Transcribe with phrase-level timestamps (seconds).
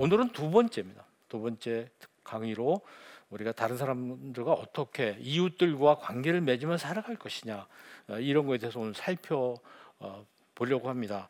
[0.00, 1.04] 오늘은 두 번째입니다.
[1.28, 1.90] 두 번째
[2.24, 2.80] 강의로
[3.28, 7.66] 우리가 다른 사람들과 어떻게 이웃들과 관계를 맺으며 살아갈 것이냐
[8.08, 9.60] 어, 이런 거에 대해서 오늘 살펴
[9.98, 11.28] 어, 보려고 합니다.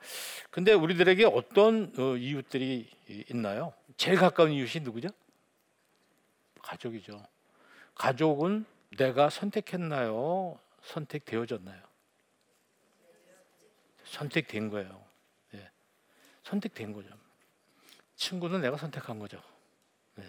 [0.52, 2.88] 근데 우리들에게 어떤 어, 이웃들이
[3.30, 3.72] 있나요?
[3.96, 5.08] 제일 가까운 이웃이 누구죠?
[6.62, 7.26] 가족이죠.
[7.96, 8.66] 가족은
[8.96, 10.60] 내가 선택했나요?
[10.84, 11.82] 선택되어졌나요?
[14.04, 15.04] 선택된 거예요.
[15.54, 15.68] 예.
[16.44, 17.19] 선택된 거죠.
[18.20, 19.42] 친구는 내가 선택한 거죠.
[20.18, 20.24] 예.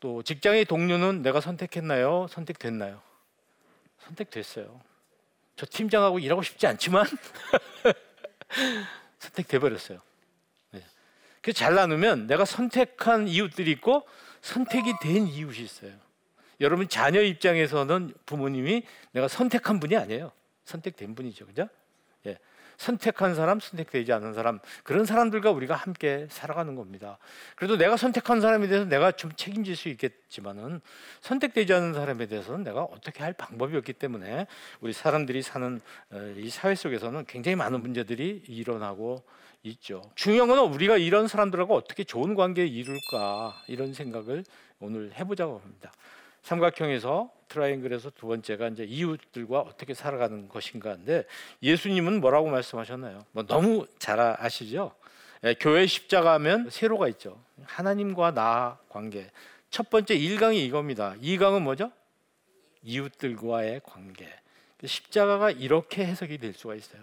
[0.00, 2.26] 또 직장의 동료는 내가 선택했나요?
[2.28, 3.00] 선택됐나요?
[4.00, 4.80] 선택됐어요.
[5.54, 7.06] 저 팀장하고 일하고 싶지 않지만
[9.20, 10.00] 선택돼 버렸어요.
[10.72, 10.84] 네.
[11.40, 14.06] 그잘 나누면 내가 선택한 이웃들이 있고
[14.42, 15.92] 선택이 된 이웃이 있어요.
[16.60, 20.32] 여러분 자녀 입장에서는 부모님이 내가 선택한 분이 아니에요.
[20.64, 21.68] 선택된 분이죠, 그죠?
[22.78, 22.84] 예.
[22.88, 27.18] 선택한 사람, 선택되지 않은 사람 그런 사람들과 우리가 함께 살아가는 겁니다.
[27.56, 30.80] 그래도 내가 선택한 사람에 대해서 내가 좀 책임질 수 있겠지만은
[31.20, 34.46] 선택되지 않은 사람에 대해서는 내가 어떻게 할 방법이 없기 때문에
[34.80, 39.24] 우리 사람들이 사는 어, 이 사회 속에서는 굉장히 많은 문제들이 일어나고
[39.64, 40.02] 있죠.
[40.14, 44.44] 중요한 건 우리가 이런 사람들하고 어떻게 좋은 관계를 이룰까 이런 생각을
[44.78, 45.92] 오늘 해보자고 합니다.
[46.42, 51.24] 삼각형에서 트라이앵글에서 두 번째가 이제 이웃들과 어떻게 살아가는 것인가인데
[51.62, 53.24] 예수님은 뭐라고 말씀하셨나요?
[53.32, 54.94] 뭐 너무 잘 아시죠?
[55.44, 57.40] 예, 교회 십자가하면 세로가 있죠.
[57.64, 59.30] 하나님과 나 관계.
[59.70, 61.14] 첫 번째 1강이 이겁니다.
[61.22, 61.92] 2강은 뭐죠?
[62.82, 64.28] 이웃들과의 관계.
[64.84, 67.02] 십자가가 이렇게 해석이 될 수가 있어요.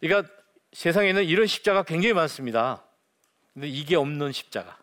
[0.00, 0.32] 그러니까
[0.72, 2.84] 세상에는 이런 십자가 굉장히 많습니다.
[3.52, 4.76] 근데 이게 없는 십자가.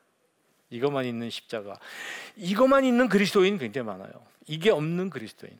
[0.72, 1.78] 이것만 있는 십자가.
[2.36, 4.12] 이것만 있는 그리스도인 굉장히 많아요.
[4.48, 5.60] 이게 없는 그리스도인.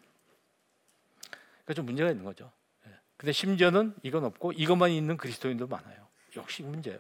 [1.30, 2.52] 그러니까 좀 문제가 있는 거죠.
[2.88, 2.92] 예.
[3.18, 6.08] 근데 심지어는 이건 없고 이것만 있는 그리스도인도 많아요.
[6.36, 7.00] 역시 문제예요.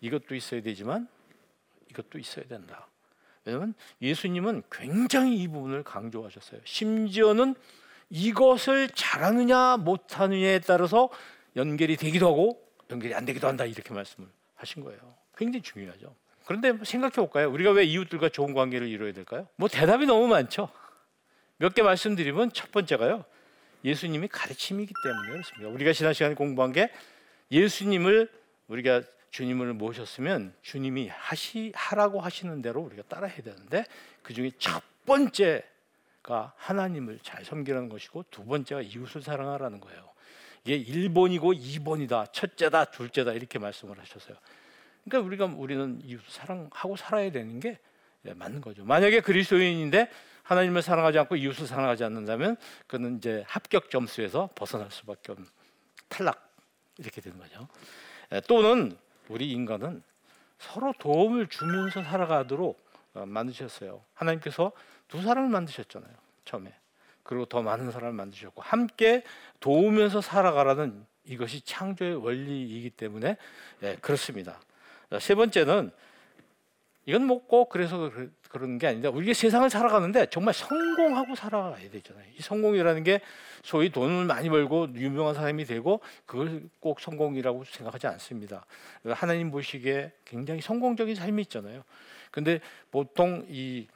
[0.00, 1.08] 이것도 있어야 되지만
[1.90, 2.86] 이것도 있어야 된다.
[3.44, 6.60] 왜냐하면 예수님은 굉장히 이 부분을 강조하셨어요.
[6.64, 7.54] 심지어는
[8.10, 11.08] 이것을 잘하느냐 못하느냐에 따라서
[11.56, 15.14] 연결이 되기도 하고 연결이 안 되기도 한다 이렇게 말씀을 하신 거예요.
[15.36, 16.14] 굉장히 중요하죠.
[16.50, 17.48] 그런데 생각해 볼까요?
[17.48, 19.46] 우리가 왜 이웃들과 좋은 관계를 이루어야 될까요?
[19.54, 20.68] 뭐 대답이 너무 많죠.
[21.58, 23.24] 몇 개 말씀드리면 첫 번째가요.
[23.84, 25.68] 예수님이 가르침이기 때문에 그렇습니다.
[25.68, 26.90] 우리가 지난 시간에 공부한 게
[27.52, 28.28] 예수님을
[28.66, 33.84] 우리가 주님을 모셨으면 주님이 하시 하라고 하시는 대로 우리가 따라해야 되는데
[34.22, 40.10] 그 중에 첫 번째가 하나님을 잘 섬기라는 것이고 두 번째가 이웃을 사랑하라는 거예요.
[40.64, 42.32] 이게 1번이고 2번이다.
[42.32, 44.36] 첫째다, 둘째다 이렇게 말씀을 하셨어요.
[45.10, 47.78] 그러니까 우리가 우리는 이웃 사랑하고 살아야 되는 게
[48.26, 48.84] 예, 맞는 거죠.
[48.84, 50.10] 만약에 그리스도인인데
[50.44, 52.56] 하나님을 사랑하지 않고 이웃을 사랑하지 않는다면
[52.86, 55.48] 그는 이제 합격 점수에서 벗어날 수밖에 없는
[56.08, 56.54] 탈락
[56.98, 57.68] 이렇게 되는 거죠.
[58.32, 58.96] 예, 또는
[59.28, 60.02] 우리 인간은
[60.58, 62.78] 서로 도움을 주면서 살아가도록
[63.14, 64.02] 어, 만드셨어요.
[64.14, 64.72] 하나님께서
[65.08, 66.12] 두 사람을 만드셨잖아요.
[66.44, 66.72] 처음에.
[67.22, 69.24] 그리고 더 많은 사람을 만드셨고 함께
[69.60, 73.36] 도우면서 살아가라는 이것이 창조의 원리이기 때문에
[73.82, 74.60] 예, 그렇습니다.
[75.18, 75.90] 세 번째는
[77.06, 78.10] 이건 뭐꼭 그래서
[78.50, 82.24] 그런 게 아닌데 우리가 세상을 살아가는데 정말 성공하고 살아가야 되잖아요.
[82.36, 83.20] 이 성공이라는 게
[83.62, 88.64] 소위 돈을 많이 벌고 유명한 사람이 되고 그걸 꼭 성공이라고 생각하지 않습니다.
[89.04, 91.82] 하나님 보시기에 굉장히 성공적인 삶이 있잖아요.
[92.30, 92.60] 근데
[92.90, 93.86] 보통 이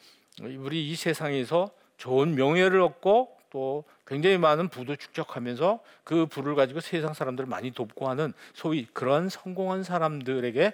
[0.41, 7.14] 우리 이 세상에서 좋은 명예를 얻고 또 굉장히 많은 부도 축적하면서 그 부를 가지고 세상
[7.14, 10.72] 사람들을 많이 돕고 하는 소위 그런 성공한 사람들에게 어,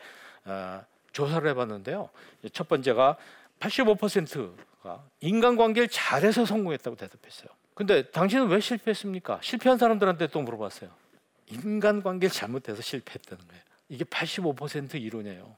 [1.12, 2.10] 조사를 해봤는데요.
[2.52, 3.16] 첫 번째가
[3.58, 7.48] 85%가 인간관계를 잘해서 성공했다고 대답했어요.
[7.74, 9.40] 근데 당신은 왜 실패했습니까?
[9.42, 10.90] 실패한 사람들한테 또 물어봤어요.
[11.46, 13.62] 인간관계를 잘못해서 실패했다는 거예요.
[13.88, 15.56] 이게 85% 이론이에요.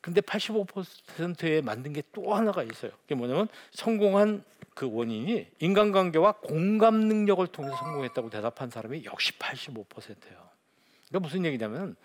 [0.00, 2.92] 근데 85%에 만든 게또 하나가 있어요.
[3.02, 4.44] 그게 뭐냐면 성공한
[4.74, 10.48] 그 원인이 인간관계와 공감 능력을 통해서 성공했다고 대답한 사람이 역시 85%예요.
[11.08, 11.96] 그러니까 무슨 얘기냐면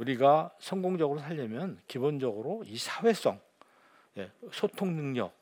[0.00, 3.38] 우리가 성공적으로 살려면 기본적으로 이 사회성,
[4.16, 5.34] 예, 소통 능력,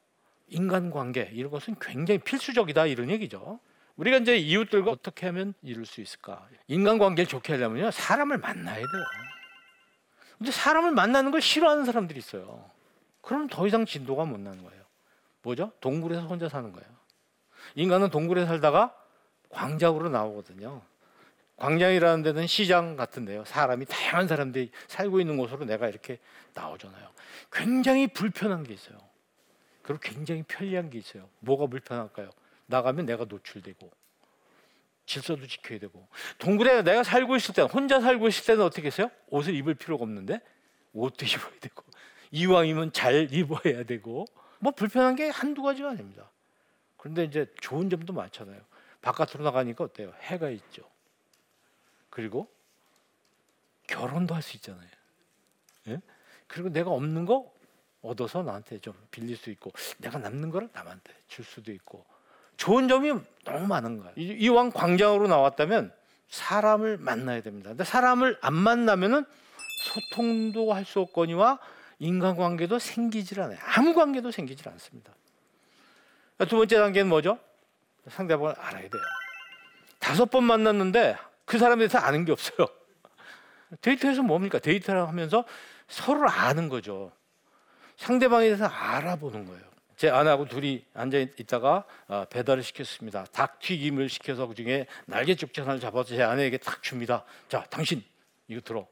[0.48, 3.60] 인간관계 이런 것은 굉장히 필수적이다 이런 얘기죠.
[3.96, 6.48] 우리가 이제 이웃들과 어떻게 하면 이룰 수 있을까?
[6.66, 9.04] 인간관계를 좋게 하려면요 사람을 만나야 돼요.
[10.38, 12.68] 근데 사람을 만나는 걸 싫어하는 사람들이 있어요.
[13.22, 14.82] 그럼 더 이상 진도가 못 나는 거예요.
[15.42, 15.70] 뭐죠?
[15.80, 16.88] 동굴에서 혼자 사는 거예요.
[17.76, 18.94] 인간은 동굴에 살다가
[19.50, 20.82] 광장으로 나오거든요.
[21.58, 23.44] 광장이라는 데는 시장 같은데요.
[23.44, 26.18] 사람이 다양한 사람들이 살고 있는 곳으로 내가 이렇게
[26.54, 27.08] 나오잖아요.
[27.52, 28.98] 굉장히 불편한 게 있어요.
[29.82, 31.28] 그리고 굉장히 편리한 게 있어요.
[31.40, 32.30] 뭐가 불편할까요?
[32.66, 33.90] 나가면 내가 노출되고
[35.06, 36.06] 질서도 지켜야 되고
[36.38, 39.10] 동굴에 내가 살고 있을 때 혼자 살고 있을 때는 어떻게 했어요?
[39.28, 40.40] 옷을 입을 필요가 없는데
[40.92, 41.82] 옷도 입어야 되고
[42.30, 44.26] 이왕이면 잘 입어야 되고
[44.60, 46.30] 뭐 불편한 게 한두 가지가 아닙니다.
[46.98, 48.60] 그런데 이제 좋은 점도 많잖아요.
[49.00, 50.12] 바깥으로 나가니까 어때요?
[50.20, 50.82] 해가 있죠.
[52.10, 52.48] 그리고
[53.86, 54.88] 결혼도 할 수 있잖아요.
[55.88, 56.00] 예?
[56.46, 57.50] 그리고 내가 없는 거
[58.02, 62.04] 얻어서 나한테 좀 빌릴 수 있고 내가 남는 거를 남한테 줄 수도 있고
[62.56, 63.12] 좋은 점이
[63.44, 64.12] 너무 많은 거예요.
[64.16, 65.92] 이왕 광장으로 나왔다면
[66.28, 67.70] 사람을 만나야 됩니다.
[67.70, 69.24] 근데 사람을 안 만나면은
[69.82, 71.58] 소통도 할 수 없거니와
[72.00, 73.58] 인간관계도 생기질 않아요.
[73.76, 75.12] 아무 관계도 생기질 않습니다.
[76.48, 77.38] 두 번째 단계는 뭐죠?
[78.08, 79.02] 상대방을 알아야 돼요.
[79.98, 81.16] 다섯 번 만났는데
[81.48, 82.68] 그 사람에 대해서 아는 게 없어요.
[83.80, 84.58] 데이트에서 뭡니까?
[84.58, 85.44] 데이트를 하면서
[85.88, 87.10] 서로를 아는 거죠.
[87.96, 89.66] 상대방에 대해서 알아보는 거예요.
[89.96, 93.24] 제 아내하고 둘이 앉아 있다가 어, 배달을 시켰습니다.
[93.32, 97.24] 닭 튀김을 시켜서 그 중에 날개 쪽지 하나를 잡아서 제 아내에게 탁 줍니다.
[97.48, 98.04] 자, 당신
[98.46, 98.86] 이거 들어.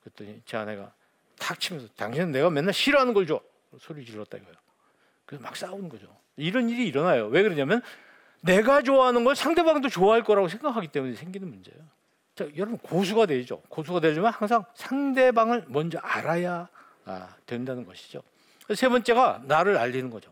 [0.00, 0.92] 그랬더니 제 아내가
[1.38, 3.40] 탁 치면서 당신은 내가 맨날 싫어하는 걸 줘.
[3.78, 4.56] 소리 질렀다 이거예요.
[5.26, 6.06] 그래서 막 싸우는 거죠.
[6.36, 7.26] 이런 일이 일어나요.
[7.26, 7.82] 왜 그러냐면
[8.40, 11.80] 내가 좋아하는 걸 상대방도 좋아할 거라고 생각하기 때문에 생기는 문제예요.
[12.34, 13.60] 자, 여러분 고수가 되죠.
[13.68, 16.68] 고수가 되려면 항상 상대방을 먼저 알아야
[17.04, 18.22] 아, 된다는 것이죠.
[18.74, 20.30] 세 번째가 나를 알리는 거죠.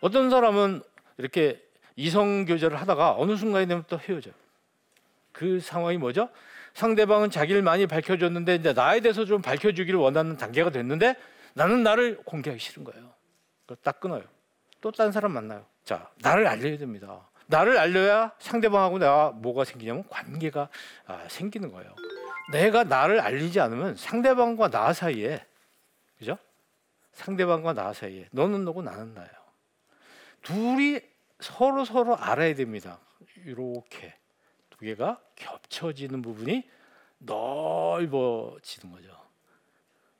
[0.00, 0.82] 어떤 사람은
[1.18, 1.62] 이렇게
[1.96, 4.34] 이성 교제를 하다가 어느 순간이 되면 또 헤어져요.
[5.30, 6.28] 그 상황이 뭐죠?
[6.74, 11.16] 상대방은 자기를 많이 밝혀줬는데 이제 나에 대해서 좀 밝혀주기를 원하는 단계가 됐는데
[11.54, 13.12] 나는 나를 공개하기 싫은 거예요.
[13.82, 14.24] 딱 끊어요.
[14.80, 15.64] 또 다른 사람 만나요.
[15.84, 17.28] 자, 나를 알려야 됩니다.
[17.46, 20.68] 나를 알려야 상대방하고 내가 뭐가 생기냐면 관계가
[21.06, 21.94] 아, 생기는 거예요.
[22.52, 25.44] 내가 나를 알리지 않으면 상대방과 나 사이에
[26.18, 26.38] 그죠?
[27.12, 29.30] 상대방과 나 사이에 너는 너고 나는 나예요.
[30.42, 31.00] 둘이
[31.40, 32.98] 서로 서로 알아야 됩니다.
[33.44, 34.14] 이렇게
[34.70, 36.68] 두 개가 겹쳐지는 부분이
[37.18, 39.16] 넓어지는 거죠.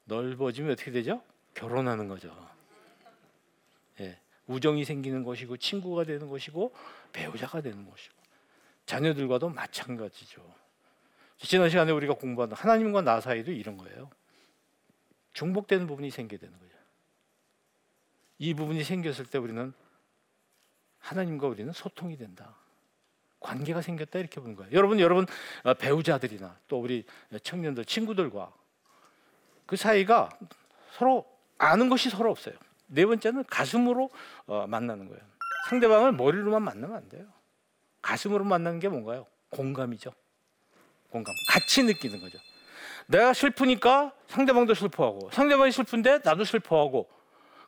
[0.05, 1.23] 넓어지면 어떻게 되죠?
[1.55, 2.51] 결혼하는 거죠.
[4.49, 6.75] 예, 우정이 생기는 것이고 친구가 되는 것이고
[7.12, 8.15] 배우자가 되는 것이고
[8.87, 10.43] 자녀들과도 마찬가지죠.
[11.39, 14.11] 지난 시간에 우리가 공부한 하나님과 나 사이도 이런 거예요.
[15.33, 16.73] 중복되는 부분이 생기게 되는 거죠.
[18.39, 19.73] 이 부분이 생겼을 때 우리는
[20.99, 22.56] 하나님과 우리는 소통이 된다.
[23.41, 24.73] 관계가 생겼다 이렇게 보는 거예요.
[24.73, 25.27] 여러분 여러분
[25.65, 27.05] 어, 배우자들이나 또 우리
[27.43, 28.53] 청년들 친구들과
[29.67, 30.29] 그 사이가
[30.93, 31.27] 서로
[31.59, 32.55] 아는 것이 서로 없어요.
[32.93, 34.11] 네 번째는 가슴으로
[34.47, 35.21] 어, 만나는 거예요.
[35.69, 37.25] 상대방을 머리로만 만나면 안 돼요.
[38.03, 39.27] 가슴으로 만나는 게 뭔가요?
[39.50, 40.12] 공감이죠.
[41.11, 41.35] 공감.
[41.49, 42.39] 같이 느끼는 거죠.
[43.06, 47.09] 내가 슬프니까 상대방도 슬퍼하고 상대방이 슬픈데 나도 슬퍼하고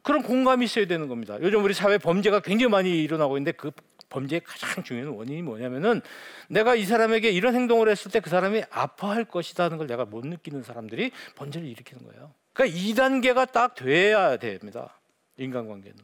[0.02, 1.38] 그런 공감이 있어야 되는 겁니다.
[1.40, 3.70] 요즘 우리 사회 범죄가 굉장히 많이 일어나고 있는데 그
[4.10, 6.02] 범죄의 가장 중요한 원인이 뭐냐면은
[6.48, 10.62] 내가 이 사람에게 이런 행동을 했을 때 그 사람이 아파할 것이라는 걸 내가 못 느끼는
[10.62, 12.34] 사람들이 범죄를 일으키는 거예요.
[12.52, 14.98] 그러니까 2단계가 딱 돼야 됩니다.
[15.36, 15.98] 인간관계는.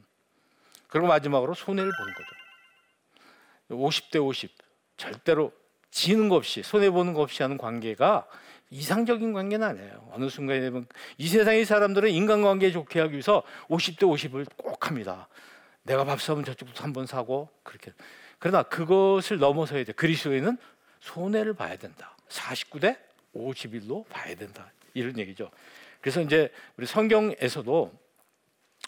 [0.88, 2.28] 그리고 마지막으로 손해를 보는 거죠.
[3.70, 4.50] 50대 50
[4.96, 5.52] 절대로
[5.90, 8.26] 지는 것 없이 손해 보는 것 없이 하는 관계가
[8.70, 10.08] 이상적인 관계는 아니에요.
[10.12, 10.86] 어느 순간에 되면
[11.18, 15.28] 이 세상의 사람들은 인간관계 좋게 하기 위해서 50대 50을 꼭 합니다.
[15.82, 17.92] 내가 밥 사면 저쪽부터 한번 사고 그렇게.
[18.38, 19.92] 그러나 그것을 넘어서야 돼.
[19.92, 20.56] 그리스도인은
[21.00, 22.16] 손해를 봐야 된다.
[22.28, 22.96] 49대
[23.34, 24.70] 51로 봐야 된다.
[24.94, 25.50] 이런 얘기죠.
[26.00, 27.92] 그래서 이제 우리 성경에서도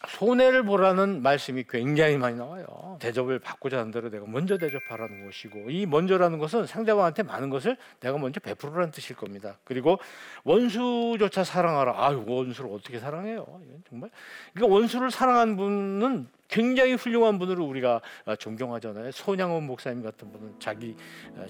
[0.08, 2.96] 손해를 보라는 말씀이 굉장히 많이 나와요.
[3.00, 8.18] 대접을 받고자 하는 대로 내가 먼저 대접하라는 것이고 이 먼저라는 것은 상대방한테 많은 것을 내가
[8.18, 9.58] 먼저 베풀으라는 뜻일 겁니다.
[9.64, 9.98] 그리고
[10.44, 11.92] 원수조차 사랑하라.
[11.96, 13.46] 아, 원수를 어떻게 사랑해요?
[13.88, 14.10] 정말
[14.52, 18.00] 그러니까 원수를 사랑한 분은 굉장히 훌륭한 분으로 우리가
[18.38, 19.12] 존경하잖아요.
[19.12, 20.96] 손양원 목사님 같은 분은 자기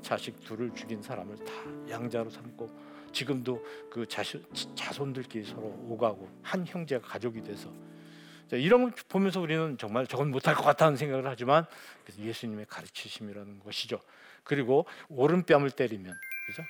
[0.02, 1.52] 자식 둘을 죽인 사람을 다
[1.88, 2.70] 양자로 삼고
[3.12, 4.44] 지금도 그 자손,
[4.74, 7.68] 자손들끼리 서로 오가고 한 형제가 가족이 돼서
[8.56, 11.64] 이런 걸 보면서 우리는 정말 저건 못할 것 같다는 생각을 하지만
[12.18, 14.00] 예수님의 가르치심이라는 것이죠.
[14.44, 16.12] 그리고 오른뺨을 때리면
[16.46, 16.62] 그죠?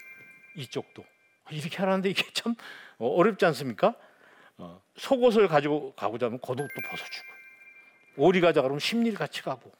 [0.56, 1.04] 이쪽도
[1.50, 2.54] 이렇게 하는데 이게 참
[2.98, 3.94] 어렵지 않습니까?
[4.58, 7.26] 어, 속옷을 가지고 가고자 하면 겉옷도 벗어주고
[8.16, 9.72] 오리 가자 그러면 심리를 같이 가고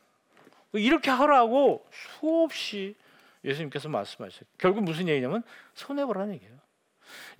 [0.73, 2.97] 이렇게 하라고 수없이
[3.45, 4.45] 예수님께서 말씀하셨어요.
[4.59, 5.43] 결국 무슨 얘기냐면
[5.75, 6.57] 손해 보라는 얘기예요.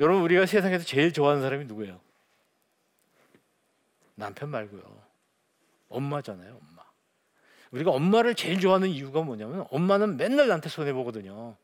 [0.01, 2.01] 여러분 우리가 세상에서 제일 좋아하는 사람이 누구예요?
[4.15, 4.83] 남편 말고요.
[5.89, 6.83] 엄마잖아요, 엄마.
[7.71, 11.57] 우리가 엄마를 제일 좋아하는 이유가 뭐냐면 엄마는 맨날 나한테 손해 보거든요.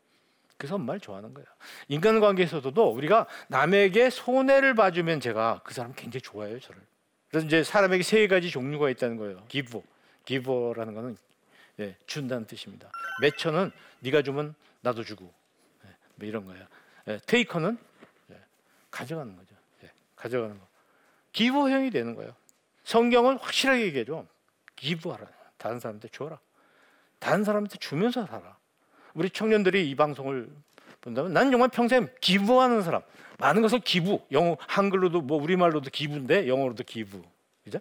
[0.57, 1.47] 그래서 엄마를 좋아하는 거예요.
[1.89, 6.81] 인간관계에서도 우리가 남에게 손해를 봐주면 제가 그 사람 굉장히 좋아해요, 저를.
[7.31, 9.45] 그래서 이제 사람에게 세 가지 종류가 있다는 거예요.
[9.49, 9.83] 기부,
[10.25, 11.17] 기버라는 거는
[11.81, 12.91] 예, 준다는 뜻입니다.
[13.23, 15.33] 매처는 네가 주면 나도 주고,
[15.85, 16.67] 예, 뭐 이런 거예요.
[17.07, 17.79] 예, 테이커는
[18.33, 18.41] 예,
[18.91, 19.55] 가져가는 거죠.
[19.85, 20.68] 예, 가져가는 거.
[21.33, 22.35] 기부형이 되는 거예요.
[22.85, 24.27] 성경을 확실하게 얘기해줘.
[24.77, 25.27] 기부하라.
[25.57, 26.39] 다른 사람한테 줘라.
[27.19, 28.57] 다른 사람한테 주면서 살아.
[29.15, 30.49] 우리 청년들이 이 방송을
[31.01, 33.03] 본다면 난 정말 평생 기부하는 사람.
[33.39, 34.21] 많은 것을 기부.
[34.33, 37.23] 영어 한글로도 뭐 우리말로도 기부인데 영어로도 기부.
[37.65, 37.79] 그죠?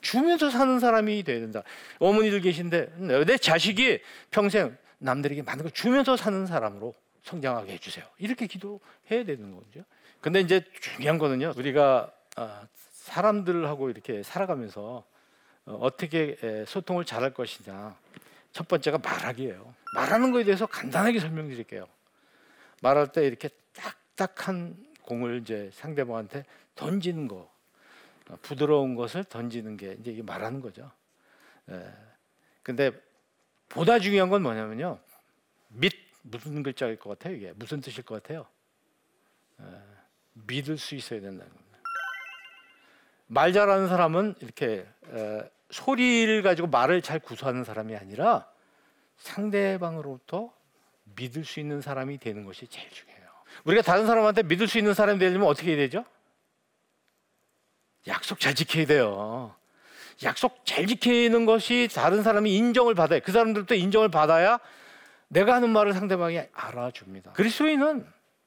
[0.00, 1.62] 주면서 사는 사람이 돼야 된다.
[1.98, 8.04] 어머니들 계신데 내 자식이 평생 남들에게 많은 걸 주면서 사는 사람으로 성장하게 해주세요.
[8.18, 9.84] 이렇게 기도해야 되는 거죠.
[10.20, 11.54] 근데 이제 중요한 거는요.
[11.56, 12.66] 우리가 아,
[13.10, 15.04] 사람들하고 이렇게 살아가면서
[15.66, 17.96] 어, 어떻게 소통을 잘할 것이냐.
[18.52, 19.74] 첫 번째가 말하기예요.
[19.94, 21.86] 말하는 거에 대해서 간단하게 설명드릴게요.
[22.82, 23.50] 말할 때 이렇게
[24.16, 27.50] 딱딱한 공을 이제 상대방한테 던지는 거,
[28.28, 30.90] 어, 부드러운 것을 던지는 게 이제 이게 말하는 거죠.
[31.70, 31.92] 예.
[32.62, 32.90] 근데
[33.68, 34.98] 보다 중요한 건 뭐냐면요.
[35.68, 37.36] 밑 무슨 글자일 것 같아요?
[37.36, 38.46] 이게 무슨 뜻일 것 같아요?
[39.60, 39.64] 예.
[40.32, 41.69] 믿을 수 있어야 된다는 겁니다.
[43.32, 48.48] 말 잘하는 사람은 이렇게 에, 소리를 가지고 말을 잘 구사하는 사람이 아니라
[49.18, 50.52] 상대방으로부터
[51.14, 53.28] 믿을 수 있는 사람이 되는 것이 제일 중요해요.
[53.64, 56.04] 우리가 다른 사람한테 믿을 수 있는 사람이 되려면 어떻게 해야 되죠?
[58.08, 59.54] 약속 잘 지켜야 돼요.
[60.24, 63.20] 약속 잘 지키는 것이 다른 사람이 인정을 받아요.
[63.22, 64.58] 그 사람들도 인정을 받아야
[65.28, 67.34] 내가 하는 말을 상대방이 알아줍니다.
[67.34, 68.04] 그리스도인은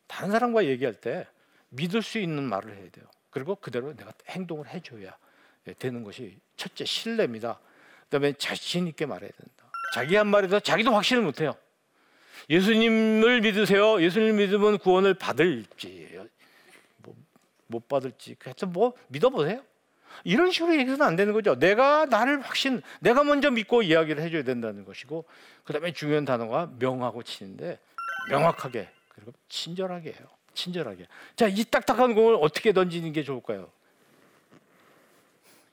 [0.07, 1.25] 다른 사람과 얘기할 때
[1.69, 3.05] 믿을 수 있는 말을 해야 돼요.
[3.33, 5.15] 그리고 그대로 내가 행동을 해줘야
[5.79, 7.59] 되는 것이 첫째 신뢰입니다.
[8.03, 9.71] 그다음에 자신 있게 말해야 된다.
[9.95, 11.55] 자기 한 말에서 자기도 확신을 못해요.
[12.49, 14.01] 예수님을 믿으세요.
[14.01, 16.09] 예수님 믿으면 구원을 받을지
[16.97, 17.15] 뭐,
[17.67, 19.63] 못 받을지 하여튼 뭐 믿어보세요.
[20.23, 21.57] 이런 식으로 얘기해서는 안 되는 거죠.
[21.57, 25.25] 내가 나를 확신, 내가 먼저 믿고 이야기를 해줘야 된다는 것이고,
[25.63, 27.79] 그 다음에 중요한 단어가 명하고 친인데
[28.29, 30.27] 명확하게 그리고 친절하게 해요.
[30.53, 31.07] 친절하게.
[31.35, 33.71] 자, 이 딱딱한 공을 어떻게 던지는 게 좋을까요?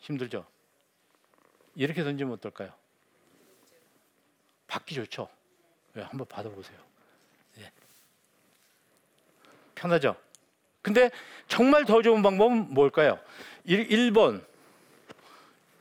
[0.01, 0.47] 힘들죠.
[1.75, 2.73] 이렇게 던지면 어떨까요?
[4.67, 5.29] 받기 좋죠.
[5.95, 6.79] 네, 한번 받아보세요.
[7.57, 7.73] 네.
[9.75, 10.17] 편하죠.
[10.83, 11.11] 근데
[11.49, 13.19] 정말 더 좋은 방법은 뭘까요?
[13.65, 14.45] 1, 번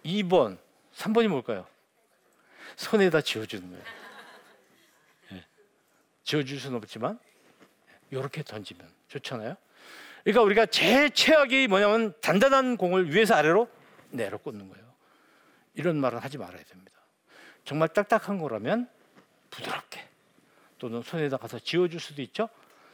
[0.04, 0.58] 2번,
[0.96, 1.68] 3번이 뭘까요?
[2.76, 3.84] 손에다 지어주는 거예요.
[5.32, 5.46] 네.
[6.24, 7.20] 지어줄 수는 없지만
[8.12, 9.56] 이렇게 던지면 좋잖아요.
[10.24, 13.70] 그러니까 우리가 제일 최악이 뭐냐면 단단한 공을 위에서 아래로
[14.10, 14.86] 내려 꽂는 거예요.
[15.76, 16.92] 이런 말은 하지 말아야 됩니다.
[17.64, 18.90] 정말 딱딱한 거라면
[19.50, 20.08] 부드럽게
[20.78, 22.50] 또는 손에다 가서 지워줄 수도 있죠.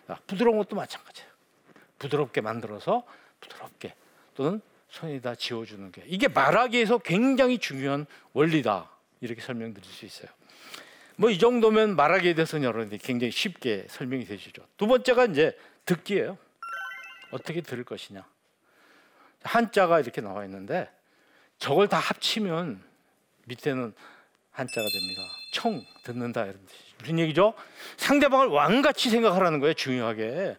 [0.08, 1.30] 아, 부드러운 것도 마찬가지예요.
[2.00, 3.04] 부드럽게 만들어서
[3.40, 3.96] 부드럽게
[4.36, 8.90] 또는 손에다 지워주는 게 이게 말하기에서 굉장히 중요한 원리다
[9.22, 10.30] 이렇게 설명드릴 수 있어요.
[11.18, 14.64] 뭐 이 정도면 말하기에 대해서는 여러분들이 굉장히 쉽게 설명이 되시죠.
[14.78, 16.38] 두 번째가 이제 듣기예요.
[17.32, 18.26] 어떻게 들을 것이냐.
[19.44, 20.90] 한자가 이렇게 나와 있는데
[21.60, 22.82] 저걸 다 합치면
[23.46, 23.94] 밑에는
[24.52, 25.22] 한자가 됩니다.
[25.52, 27.54] 청 듣는다 이런 뜻이 무슨 얘기죠?
[27.98, 29.74] 상대방을 왕같이 생각하라는 거예요.
[29.74, 30.58] 중요하게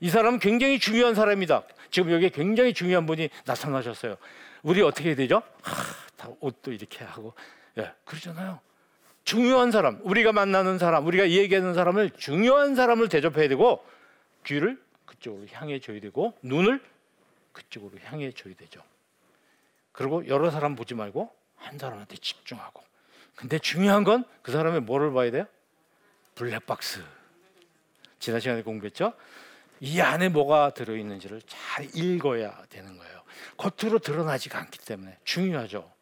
[0.00, 1.64] 이 사람은 굉장히 중요한 사람이다.
[1.90, 4.16] 지금 여기 굉장히 중요한 분이 나타나셨어요.
[4.62, 5.42] 우리 어떻게 해야 되죠?
[5.62, 5.82] 하,
[6.16, 7.34] 다 옷도 이렇게 하고
[7.78, 8.60] 예, 그러잖아요.
[9.28, 13.84] 중요한 사람, 우리가 만나는 사람, 우리가 얘기하는 사람을 중요한 사람을 대접해야 되고
[14.46, 16.80] 귀를 그쪽으로 향해 줘야 되고 눈을
[17.52, 18.82] 그쪽으로 향해 줘야 되죠.
[19.92, 22.82] 그리고 여러 사람 보지 말고 한 사람한테 집중하고.
[23.36, 25.44] 근데 중요한 건 그 사람의 뭐를 봐야 돼요?
[26.34, 27.04] 블랙박스.
[28.20, 29.12] 지난 시간에 공부했죠?
[29.80, 33.22] 이 안에 뭐가 들어 있는지를 잘 읽어야 되는 거예요.
[33.58, 35.97] 겉으로 드러나지가 않기 때문에 중요하죠.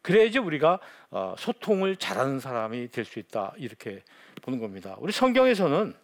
[0.00, 0.80] 어, 그래야지 우리가
[1.10, 4.02] 어, 소통을 잘하는 사람이 될 수 있다 이렇게
[4.42, 4.96] 보는 겁니다.
[4.98, 5.94] 우리 성경에서는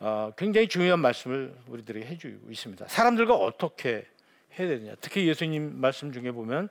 [0.00, 2.86] 어, 굉장히 중요한 말씀을 우리들에게 해주고 있습니다.
[2.88, 4.06] 사람들과 어떻게
[4.58, 4.94] 해야 되느냐.
[5.00, 6.68] 특히 예수님 말씀 중에 보면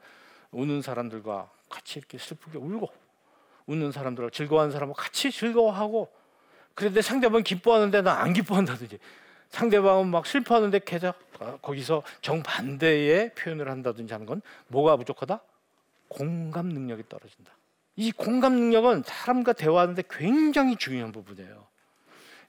[0.52, 2.90] 우는 사람들과 같이 이렇게 슬프게 울고
[3.68, 6.12] 웃는 사람들과 즐거워하는 사람과 같이 즐거워하고
[6.76, 9.00] 그런데 상대방은 기뻐하는데 나 안 기뻐한다든지
[9.50, 15.40] 상대방은 막 슬퍼하는데 게다가 거기서 정반대의 표현을 한다든지 하는 건 뭐가 부족하다?
[16.12, 17.54] 공감 능력이 떨어진다.
[17.96, 21.68] 이 공감 능력은 사람과 대화하는데 굉장히 중요한 부분이에요.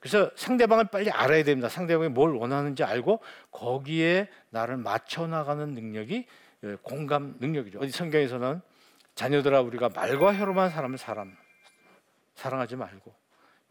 [0.01, 1.69] 그래서 상대방을 빨리 알아야 됩니다.
[1.69, 3.21] 상대방이 뭘 원하는지 알고
[3.53, 6.27] 거기에 나를 맞춰 나가는 능력이
[6.65, 7.79] 예, 공감 능력이죠.
[7.79, 8.61] 어디 성경에서는
[9.15, 11.37] 자녀들아 우리가 말과 혀로만 사람을 사람
[12.35, 13.15] 사랑하지 말고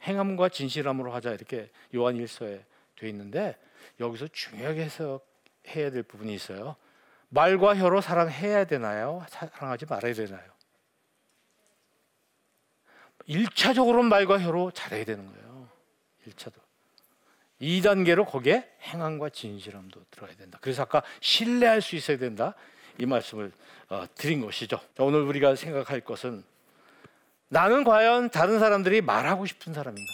[0.03, 3.57] 행함과 진실함으로 하자 이렇게 요한 일서에 돼 있는데
[3.99, 6.77] 여기서 중요하게 해석해야 될 부분이 있어요.
[7.31, 9.25] 말과 혀로 사랑해야 되나요?
[9.29, 10.51] 사랑하지 말아야 되나요?
[13.27, 15.69] 1차적으로 말과 혀로 잘해야 되는 거예요.
[16.27, 16.53] 1차도.
[17.61, 20.57] 2단계로 거기에 행함과 진실함도 들어야 된다.
[20.61, 22.53] 그래서 아까 신뢰할 수 있어야 된다.
[22.97, 23.51] 이 말씀을
[23.89, 24.77] 어, 드린 것이죠.
[24.77, 26.43] 자, 오늘 우리가 생각할 것은
[27.47, 30.11] 나는 과연 다른 사람들이 말하고 싶은 사람인가?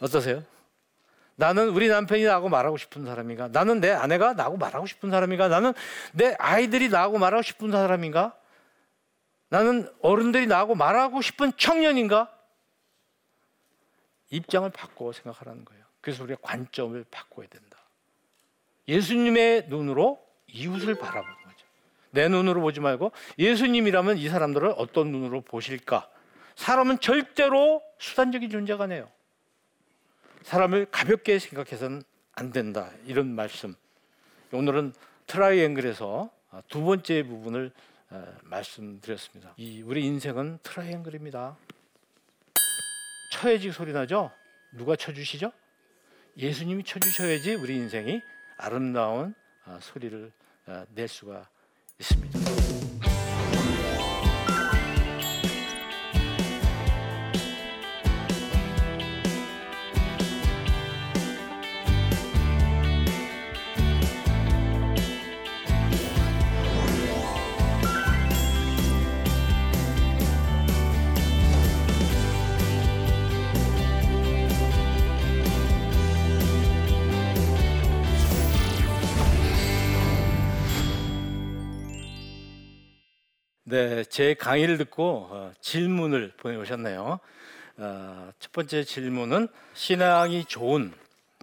[0.00, 0.42] 어떠세요?
[1.38, 3.46] 나는 우리 남편이 나하고 말하고 싶은 사람인가?
[3.46, 5.46] 나는 내 아내가 나하고 말하고 싶은 사람인가?
[5.46, 5.72] 나는
[6.12, 8.36] 내 아이들이 나하고 말하고 싶은 사람인가?
[9.48, 12.28] 나는 어른들이 나하고 말하고 싶은 청년인가?
[14.30, 15.84] 입장을 바꿔 생각하라는 거예요.
[16.00, 17.78] 그래서 우리가 관점을 바꿔야 된다.
[18.88, 21.66] 예수님의 눈으로 이웃을 바라보는 거죠.
[22.10, 26.08] 내 눈으로 보지 말고 예수님이라면 이 사람들을 어떤 눈으로 보실까?
[26.56, 29.08] 사람은 절대로 수단적인 존재가 아니에요.
[30.48, 32.02] 사람을 가볍게 생각해서는
[32.32, 32.90] 안 된다.
[33.04, 33.74] 이런 말씀.
[34.50, 34.94] 오늘은
[35.26, 36.30] 트라이앵글에서
[36.68, 37.70] 두 번째 부분을
[38.44, 39.52] 말씀드렸습니다.
[39.58, 41.54] 이 우리 인생은 트라이앵글입니다.
[43.32, 44.30] 쳐야지 소리 나죠?
[44.72, 45.52] 누가 쳐주시죠?
[46.38, 48.22] 예수님이 쳐주셔야지 우리 인생이
[48.56, 49.34] 아름다운
[49.66, 50.32] 아, 소리를
[50.64, 51.46] 아, 낼 수가
[52.00, 52.67] 있습니다.
[84.18, 87.20] 제 강의를 듣고 어, 질문을 보내오셨네요.
[87.76, 90.92] 어, 첫 번째 질문은 신앙이 좋은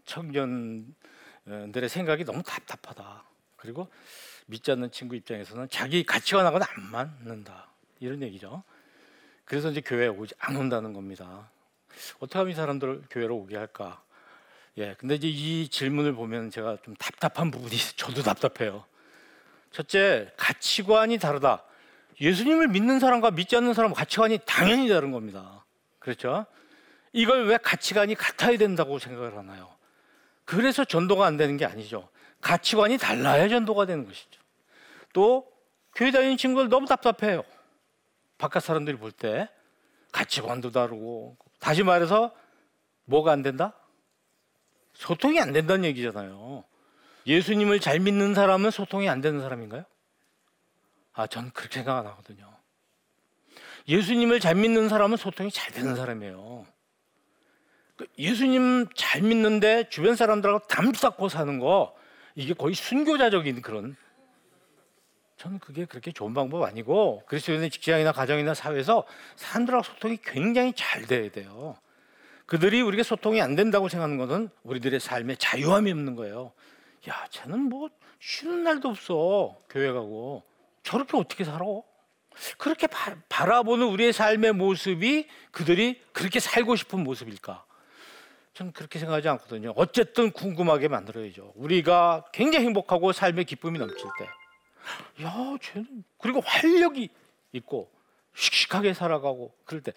[0.03, 3.23] 청년들의 생각이 너무 답답하다.
[3.55, 3.87] 그리고
[4.47, 7.69] 믿지 않는 친구 입장에서는 자기 가치관하고는 안 맞는다.
[8.01, 8.61] 이런 얘기죠.
[9.45, 11.49] 그래서 이제 교회에 오지 안 온다는 겁니다.
[12.19, 14.03] 어떻게 하면 이 사람들을 교회로 오게 할까?
[14.79, 18.83] 예, 근데 이제 이 질문을 보면 제가 좀 답답한 부분이 저도 답답해요.
[19.71, 21.63] 첫째, 가치관이 다르다.
[22.21, 25.65] 예수님을 믿는 사람과 믿지 않는 사람 가치관이 당연히 다른 겁니다.
[25.99, 26.45] 그렇죠?
[27.13, 29.69] 이걸 왜 가치관이 같아야 된다고 생각을 하나요?
[30.45, 32.09] 그래서 전도가 안 되는 게 아니죠.
[32.41, 34.41] 가치관이 달라야 전도가 되는 것이죠.
[35.13, 35.47] 또
[35.95, 37.43] 교회 다니는 친구들 너무 답답해요.
[38.37, 39.49] 바깥 사람들이 볼 때
[40.11, 42.33] 가치관도 다르고 다시 말해서
[43.05, 43.73] 뭐가 안 된다?
[44.93, 46.63] 소통이 안 된다는 얘기잖아요.
[47.27, 49.83] 예수님을 잘 믿는 사람은 소통이 안 되는 사람인가요?
[51.15, 52.51] 아, 전 그렇게 생각 안 하거든요.
[53.87, 56.65] 예수님을 잘 믿는 사람은 소통이 잘 되는 사람이에요.
[57.95, 61.95] 그 예수님 잘 믿는데 주변 사람들하고 담 쌓고 사는 거
[62.35, 63.95] 이게 거의 순교자적인 그런
[65.37, 69.05] 저는 그게 그렇게 좋은 방법 아니고 그리스도인의 직장이나 가정이나 사회에서
[69.37, 71.77] 사람들하고 소통이 굉장히 잘 돼야 돼요.
[72.45, 76.51] 그들이 우리가 소통이 안 된다고 생각하는 것은 우리들의 삶에 자유함이 없는 거예요.
[77.09, 80.43] 야, 쟤는 뭐 쉬는 날도 없어 교회 가고
[80.85, 81.65] 저렇게 어떻게 살아?
[82.57, 87.65] 그렇게 바, 바라보는 우리의 삶의 모습이 그들이 그렇게 살고 싶은 모습일까?
[88.53, 89.73] 저는 그렇게 생각하지 않거든요.
[89.75, 91.53] 어쨌든 궁금하게 만들어야죠.
[91.55, 97.09] 우리가 굉장히 행복하고 삶의 기쁨이 넘칠 때, 야, 쟤는 그리고 활력이
[97.53, 97.91] 있고
[98.35, 99.91] 씩씩하게 살아가고 그럴 때,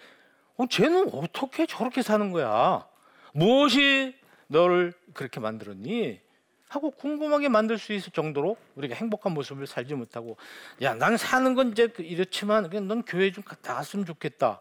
[0.57, 2.89] 어, 쟤는 어떻게 저렇게 사는 거야?
[3.33, 6.21] 무엇이 너를 그렇게 만들었니?
[6.69, 10.37] 하고 궁금하게 만들 수 있을 정도로 우리가 행복한 모습을 살지 못하고
[10.83, 14.61] 야, 난 사는 건 이제 그 이렇지만 그냥 넌 교회 좀 갔다 왔으면 좋겠다.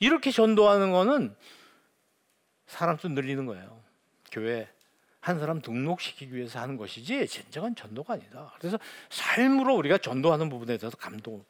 [0.00, 1.34] 이렇게 전도하는 거는
[2.66, 3.82] 사람 수 늘리는 거예요.
[4.30, 4.68] 교회
[5.20, 8.52] 한 사람 등록시키기 위해서 하는 것이지 진정한 전도가 아니다.
[8.58, 11.42] 그래서 삶으로 우리가 전도하는 부분에 대해서 감동,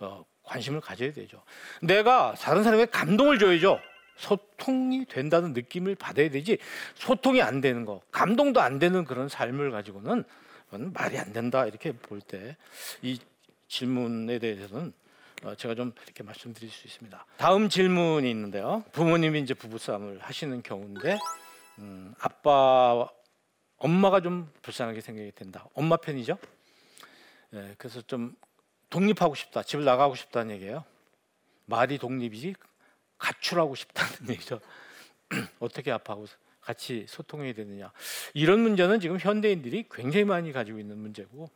[0.00, 1.42] 어, 관심을 가져야 되죠.
[1.82, 3.80] 내가 다른 사람에게 감동을 줘야죠.
[4.18, 6.58] 소통이 된다는 느낌을 받아야 되지
[6.96, 10.24] 소통이 안 되는 거 감동도 안 되는 그런 삶을 가지고는
[10.92, 12.56] 말이 안 된다 이렇게 볼 때
[13.02, 13.18] 이
[13.68, 14.92] 질문에 대해서는
[15.44, 17.24] 어, 제가 좀 이렇게 말씀드릴 수 있습니다.
[17.36, 18.82] 다음 질문이 있는데요.
[18.92, 21.16] 부모님이 이제 부부싸움을 하시는 경우인데
[21.78, 23.06] 음, 아빠
[23.76, 25.66] 엄마가 좀 불쌍하게 생각이 된다.
[25.74, 26.38] 엄마 편이죠.
[27.54, 28.34] 예, 그래서 좀
[28.90, 29.62] 독립하고 싶다.
[29.62, 30.84] 집을 나가고 싶다는 얘기예요.
[31.66, 32.54] 말이 독립이지
[33.18, 34.60] 가출하고 싶다는 얘기죠.
[35.60, 36.26] 어떻게 아파하고
[36.60, 37.92] 같이 소통해야 되느냐.
[38.34, 41.50] 이런 문제는 지금 현대인들이 굉장히 많이 가지고 있는 문제고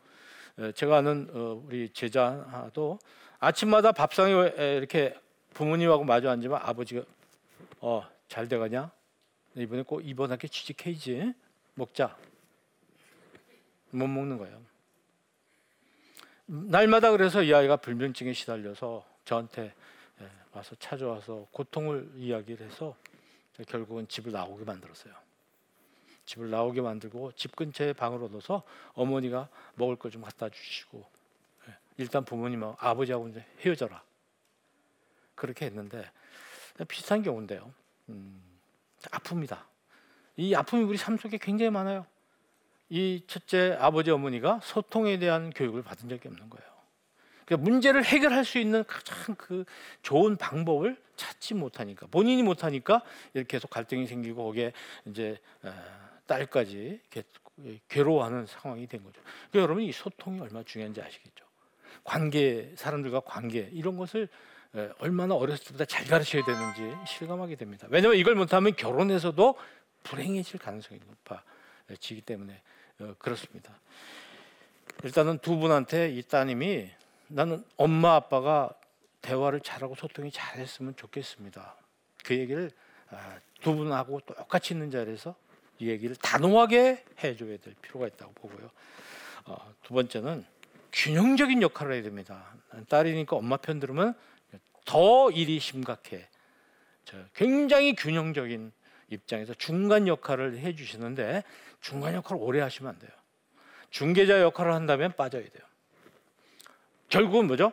[0.75, 2.99] 제가 아는 어, 우리 제자도
[3.39, 5.15] 아침마다 밥상에 이렇게
[5.53, 7.03] 부모님하고 마주 앉으면 아버지가
[7.81, 8.91] 어, 잘 돼가냐?
[9.55, 11.33] 이번에 꼭 이번 학기 취직해야지.
[11.75, 12.15] 먹자.
[13.91, 14.61] 못 먹는 거예요.
[16.45, 19.73] 날마다 그래서 이 아이가 불면증에 시달려서 저한테
[20.53, 22.95] 와서 찾아와서 고통을 이야기를 해서
[23.67, 25.13] 결국은 집을 나오게 만들었어요.
[26.25, 28.63] 집을 나오게 만들고 집 근처에 방으로 넣어서
[28.93, 31.05] 어머니가 먹을 걸 좀 갖다 주시고
[31.67, 34.01] 예, 일단 부모님하고 아버지하고 이제 헤어져라
[35.35, 36.09] 그렇게 했는데
[36.87, 37.73] 비슷한 경우인데요.
[38.09, 38.41] 음,
[39.01, 39.63] 아픕니다.
[40.37, 42.05] 이 아픔이 우리 삶 속에 굉장히 많아요.
[42.89, 46.72] 이 첫째 아버지 어머니가 소통에 대한 교육을 받은 적이 없는 거예요.
[47.53, 49.65] 그러니까 문제를 해결할 수 있는 가장 그
[50.01, 53.01] 좋은 방법을 찾지 못하니까 본인이 못하니까
[53.33, 54.73] 이렇게 계속 갈등이 생기고 거기에
[55.05, 55.37] 이제
[56.25, 56.99] 딸까지
[57.87, 59.21] 괴로워하는 상황이 된 거죠.
[59.51, 61.45] 그러니까 여러분 이 소통이 얼마나 중요한지 아시겠죠?
[62.03, 64.27] 관계 사람들과 관계 이런 것을
[64.97, 67.87] 얼마나 어렸을 때보다 잘 가르쳐야 되는지 실감하게 됩니다.
[67.91, 69.55] 왜냐하면 이걸 못하면 결혼에서도
[70.01, 70.99] 불행해질 가능성이
[71.87, 72.61] 높아지기 때문에
[72.99, 73.79] 어, 그렇습니다.
[75.03, 76.89] 일단은 두 분한테 이 따님이
[77.27, 78.73] 나는 엄마 아빠가
[79.21, 81.75] 대화를 잘하고 소통이 잘했으면 좋겠습니다.
[82.23, 82.71] 그 얘기를
[83.09, 85.35] 아, 두 분하고 똑같이 있는 자리에서
[85.79, 88.69] 이 얘기를 단호하게 해줘야 될 필요가 있다고 보고요.
[89.45, 90.45] 어, 두 번째는
[90.91, 92.53] 균형적인 역할을 해야 됩니다.
[92.87, 94.13] 딸이니까 엄마 편 들으면
[94.85, 96.27] 더 일이 심각해.
[97.33, 98.71] 굉장히 균형적인
[99.09, 101.43] 입장에서 중간 역할을 해주시는데
[101.81, 103.11] 중간 역할을 오래 하시면 안 돼요.
[103.89, 105.63] 중개자 역할을 한다면 빠져야 돼요.
[107.13, 107.71] 결국은 뭐죠?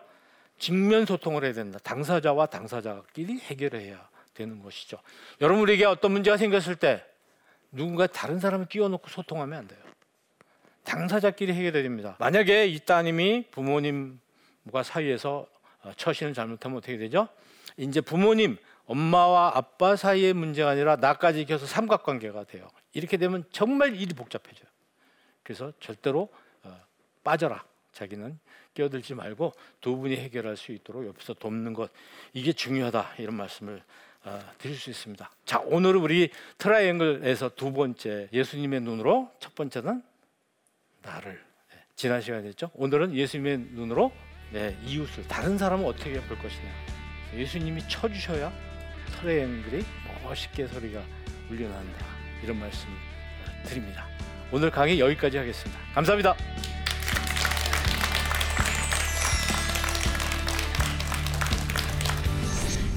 [0.59, 1.79] 직면 소통을 해야 된다.
[1.83, 4.99] 당사자와 당사자끼리 해결해야 되는 것이죠.
[5.41, 7.03] 여러분에게 어떤 문제가 생겼을 때
[7.73, 9.81] 누군가 다른 사람을 끼워놓고 소통하면 안 돼요.
[10.85, 12.17] 당사자끼리 해결해야 됩니다.
[12.19, 15.47] 만약에 이 따님이 부모님과 사이에서
[15.85, 17.27] 어, 처신을 잘못하면 어떻게 되죠?
[17.79, 22.69] 이제 부모님, 엄마와 아빠 사이의 문제가 아니라 나까지 껴서 삼각관계가 돼요.
[22.93, 24.69] 이렇게 되면 정말 일이 복잡해져요.
[25.43, 26.29] 그래서 절대로
[26.63, 26.79] 어,
[27.25, 27.65] 빠져라.
[27.93, 28.39] 자기는
[28.75, 31.91] 끼어들지 말고 두 분이 해결할 수 있도록 옆에서 돕는 것
[32.33, 33.83] 이게 중요하다 이런 말씀을
[34.25, 35.31] 어, 드릴 수 있습니다.
[35.45, 40.03] 자 오늘은 우리 트라이앵글에서 두 번째 예수님의 눈으로 첫 번째는
[41.03, 41.33] 나를
[41.71, 42.71] 네, 지난 시간에 했죠.
[42.75, 44.13] 오늘은 예수님의 눈으로
[44.53, 46.71] 네, 이웃을 다른 사람은 어떻게 볼 것이냐.
[47.35, 48.53] 예수님이 쳐주셔야
[49.21, 49.85] 트라이앵글이
[50.25, 51.03] 멋있게 소리가
[51.51, 52.07] 울려난다
[52.43, 52.89] 이런 말씀
[53.65, 54.07] 드립니다.
[54.53, 55.81] 오늘 강의 여기까지 하겠습니다.
[55.95, 56.80] 감사합니다.